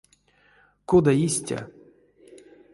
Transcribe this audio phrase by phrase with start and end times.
[0.89, 1.59] Кода истя?